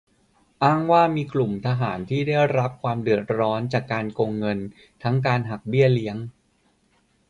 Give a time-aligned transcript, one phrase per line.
[0.63, 4.59] อ้างว่ามีกลุ่มทหารที่ได้รับความเดือดร้อนจากการโกงเงิน
[5.03, 6.17] ทั้งการหักเบี้ยเลี้ยง